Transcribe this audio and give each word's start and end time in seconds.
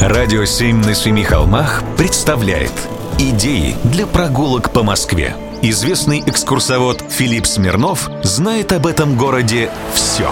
Радио 0.00 0.44
«Семь 0.44 0.84
на 0.84 0.94
семи 0.94 1.22
холмах» 1.22 1.82
представляет 1.96 2.72
Идеи 3.18 3.76
для 3.84 4.06
прогулок 4.06 4.72
по 4.72 4.82
Москве. 4.82 5.36
Известный 5.62 6.20
экскурсовод 6.20 7.04
Филипп 7.08 7.46
Смирнов 7.46 8.10
знает 8.24 8.72
об 8.72 8.86
этом 8.86 9.16
городе 9.16 9.70
все. 9.94 10.28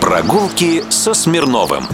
Прогулки 0.00 0.82
со 0.90 1.14
Смирновым. 1.14 1.84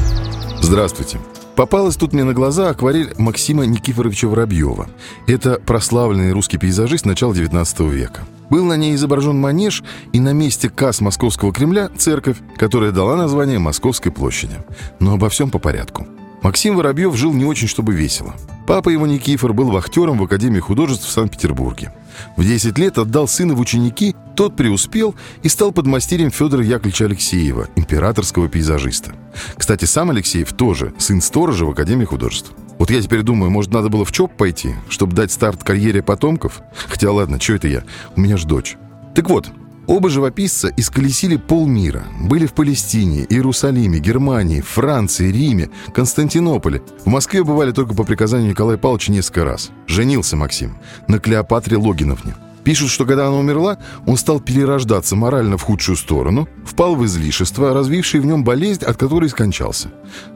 Здравствуйте. 0.60 1.18
Попалась 1.54 1.96
тут 1.96 2.12
мне 2.12 2.24
на 2.24 2.32
глаза 2.32 2.70
акварель 2.70 3.12
Максима 3.18 3.66
Никифоровича 3.66 4.26
Воробьева. 4.26 4.88
Это 5.26 5.60
прославленный 5.64 6.32
русский 6.32 6.58
пейзажист 6.58 7.04
начала 7.04 7.32
XIX 7.32 7.90
века. 7.90 8.22
Был 8.48 8.64
на 8.64 8.76
ней 8.76 8.94
изображен 8.96 9.38
манеж 9.38 9.84
и 10.12 10.18
на 10.18 10.32
месте 10.32 10.68
касс 10.68 11.00
Московского 11.00 11.52
Кремля 11.52 11.90
церковь, 11.96 12.38
которая 12.56 12.90
дала 12.90 13.16
название 13.16 13.58
Московской 13.58 14.10
площади. 14.10 14.56
Но 14.98 15.14
обо 15.14 15.28
всем 15.28 15.50
по 15.50 15.58
порядку. 15.58 16.06
Максим 16.42 16.76
Воробьев 16.76 17.14
жил 17.16 17.32
не 17.32 17.44
очень, 17.44 17.68
чтобы 17.68 17.94
весело. 17.94 18.34
Папа 18.66 18.88
его 18.88 19.06
Никифор 19.06 19.52
был 19.52 19.70
вахтером 19.70 20.18
в 20.18 20.22
Академии 20.22 20.60
художеств 20.60 21.06
в 21.06 21.10
Санкт-Петербурге. 21.10 21.92
В 22.36 22.44
10 22.44 22.78
лет 22.78 22.98
отдал 22.98 23.28
сына 23.28 23.54
в 23.54 23.60
ученики, 23.60 24.14
тот 24.36 24.56
преуспел 24.56 25.14
и 25.42 25.48
стал 25.48 25.72
подмастерьем 25.72 26.30
Федора 26.30 26.64
Яковлевича 26.64 27.06
Алексеева, 27.06 27.68
императорского 27.76 28.48
пейзажиста. 28.48 29.12
Кстати, 29.56 29.84
сам 29.84 30.10
Алексеев 30.10 30.52
тоже 30.52 30.92
сын 30.98 31.20
сторожа 31.20 31.64
в 31.64 31.70
Академии 31.70 32.04
художеств. 32.04 32.52
Вот 32.78 32.90
я 32.90 33.02
теперь 33.02 33.22
думаю, 33.22 33.50
может, 33.50 33.72
надо 33.72 33.90
было 33.90 34.04
в 34.04 34.12
ЧОП 34.12 34.34
пойти, 34.34 34.74
чтобы 34.88 35.14
дать 35.14 35.30
старт 35.32 35.62
карьере 35.62 36.02
потомков? 36.02 36.62
Хотя 36.88 37.12
ладно, 37.12 37.38
что 37.38 37.54
это 37.54 37.68
я? 37.68 37.84
У 38.16 38.20
меня 38.20 38.36
ж 38.36 38.44
дочь. 38.44 38.76
Так 39.14 39.28
вот, 39.28 39.50
Оба 39.90 40.08
живописца 40.08 40.72
исколесили 40.76 41.34
полмира. 41.34 42.04
Были 42.20 42.46
в 42.46 42.52
Палестине, 42.52 43.26
Иерусалиме, 43.28 43.98
Германии, 43.98 44.60
Франции, 44.60 45.32
Риме, 45.32 45.68
Константинополе. 45.92 46.80
В 47.04 47.08
Москве 47.08 47.42
бывали 47.42 47.72
только 47.72 47.92
по 47.94 48.04
приказанию 48.04 48.50
Николая 48.50 48.78
Павловича 48.78 49.10
несколько 49.10 49.44
раз. 49.44 49.72
Женился 49.88 50.36
Максим 50.36 50.78
на 51.08 51.18
Клеопатре 51.18 51.76
Логиновне. 51.76 52.36
Пишут, 52.62 52.90
что 52.90 53.04
когда 53.04 53.26
она 53.26 53.36
умерла, 53.36 53.78
он 54.06 54.16
стал 54.16 54.38
перерождаться 54.38 55.16
морально 55.16 55.58
в 55.58 55.62
худшую 55.62 55.96
сторону, 55.96 56.48
впал 56.64 56.94
в 56.94 57.04
излишество, 57.04 57.74
развивший 57.74 58.20
в 58.20 58.26
нем 58.26 58.44
болезнь, 58.44 58.84
от 58.84 58.96
которой 58.96 59.28
скончался. 59.28 59.88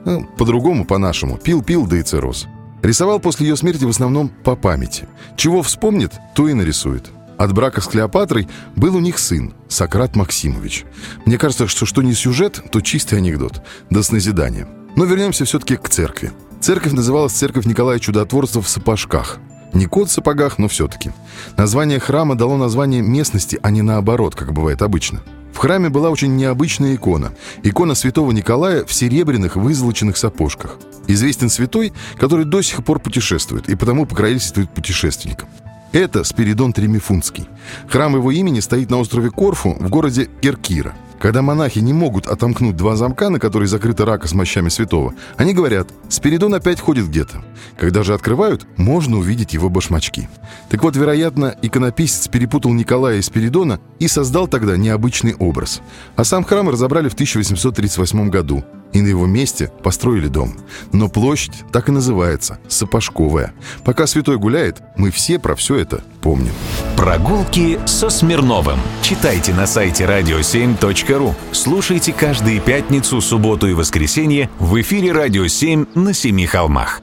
Ну, 0.04 0.26
по-другому, 0.36 0.84
по-нашему. 0.84 1.36
Пил-пил, 1.36 1.86
да 1.86 1.98
и 1.98 2.02
цирроз. 2.02 2.48
Рисовал 2.82 3.20
после 3.20 3.46
ее 3.46 3.56
смерти 3.56 3.84
в 3.84 3.90
основном 3.90 4.30
по 4.30 4.56
памяти. 4.56 5.06
Чего 5.36 5.62
вспомнит, 5.62 6.10
то 6.34 6.48
и 6.48 6.54
нарисует. 6.54 7.12
От 7.36 7.52
брака 7.52 7.80
с 7.80 7.86
Клеопатрой 7.86 8.48
был 8.76 8.96
у 8.96 9.00
них 9.00 9.18
сын, 9.18 9.54
Сократ 9.68 10.16
Максимович. 10.16 10.84
Мне 11.26 11.38
кажется, 11.38 11.66
что 11.66 11.86
что 11.86 12.02
не 12.02 12.14
сюжет, 12.14 12.62
то 12.70 12.80
чистый 12.80 13.18
анекдот, 13.18 13.62
да 13.90 14.02
с 14.02 14.12
назиданием. 14.12 14.68
Но 14.96 15.04
вернемся 15.04 15.44
все-таки 15.44 15.76
к 15.76 15.88
церкви. 15.88 16.32
Церковь 16.60 16.92
называлась 16.92 17.32
Церковь 17.32 17.66
Николая 17.66 17.98
Чудотворца 17.98 18.62
в 18.62 18.68
Сапожках. 18.68 19.38
Не 19.72 19.86
кот 19.86 20.08
в 20.08 20.12
сапогах, 20.12 20.58
но 20.58 20.68
все-таки. 20.68 21.10
Название 21.56 21.98
храма 21.98 22.36
дало 22.36 22.56
название 22.56 23.02
местности, 23.02 23.58
а 23.60 23.70
не 23.70 23.82
наоборот, 23.82 24.36
как 24.36 24.52
бывает 24.52 24.82
обычно. 24.82 25.20
В 25.52 25.58
храме 25.58 25.88
была 25.88 26.10
очень 26.10 26.36
необычная 26.36 26.94
икона. 26.94 27.32
Икона 27.64 27.96
святого 27.96 28.30
Николая 28.30 28.84
в 28.84 28.92
серебряных 28.92 29.56
вызолоченных 29.56 30.16
сапожках. 30.16 30.78
Известен 31.08 31.50
святой, 31.50 31.92
который 32.18 32.44
до 32.44 32.62
сих 32.62 32.84
пор 32.84 33.00
путешествует 33.00 33.68
и 33.68 33.74
потому 33.74 34.06
покровительствует 34.06 34.70
путешественникам. 34.70 35.48
Это 35.94 36.24
Спиридон 36.24 36.72
Тремифунский. 36.72 37.48
Храм 37.88 38.16
его 38.16 38.32
имени 38.32 38.58
стоит 38.58 38.90
на 38.90 38.98
острове 38.98 39.30
Корфу 39.30 39.76
в 39.78 39.88
городе 39.90 40.28
Керкира. 40.40 40.92
Когда 41.20 41.40
монахи 41.40 41.78
не 41.78 41.92
могут 41.92 42.26
отомкнуть 42.26 42.74
два 42.76 42.96
замка, 42.96 43.30
на 43.30 43.38
которые 43.38 43.68
закрыта 43.68 44.04
рака 44.04 44.26
с 44.26 44.34
мощами 44.34 44.70
святого, 44.70 45.14
они 45.36 45.54
говорят, 45.54 45.86
Спиридон 46.08 46.52
опять 46.52 46.80
ходит 46.80 47.06
где-то. 47.06 47.44
Когда 47.78 48.02
же 48.02 48.12
открывают, 48.12 48.66
можно 48.76 49.18
увидеть 49.18 49.54
его 49.54 49.68
башмачки. 49.68 50.28
Так 50.68 50.82
вот, 50.82 50.96
вероятно, 50.96 51.54
иконописец 51.62 52.26
перепутал 52.26 52.72
Николая 52.72 53.18
и 53.18 53.22
Спиридона 53.22 53.78
и 54.00 54.08
создал 54.08 54.48
тогда 54.48 54.76
необычный 54.76 55.36
образ. 55.36 55.80
А 56.16 56.24
сам 56.24 56.42
храм 56.42 56.68
разобрали 56.68 57.08
в 57.08 57.14
1838 57.14 58.30
году 58.30 58.64
и 58.94 59.02
на 59.02 59.08
его 59.08 59.26
месте 59.26 59.70
построили 59.82 60.28
дом. 60.28 60.56
Но 60.92 61.08
площадь 61.08 61.64
так 61.70 61.90
и 61.90 61.92
называется– 61.92 62.58
Сапожковая. 62.68 63.52
Пока 63.84 64.06
святой 64.06 64.38
гуляет, 64.38 64.80
мы 64.96 65.10
все 65.10 65.38
про 65.38 65.54
все 65.54 65.76
это 65.76 66.02
помним. 66.22 66.52
Прогулки 66.96 67.78
со 67.84 68.08
Смирновым. 68.08 68.78
Читайте 69.02 69.52
на 69.52 69.66
сайте 69.66 70.04
radio7.ru. 70.04 71.34
Слушайте 71.52 72.12
каждые 72.12 72.60
пятницу, 72.60 73.20
субботу 73.20 73.66
и 73.66 73.74
воскресенье 73.74 74.48
в 74.58 74.80
эфире 74.80 75.12
«Радио 75.12 75.44
7» 75.44 75.98
на 75.98 76.14
Семи 76.14 76.46
холмах. 76.46 77.02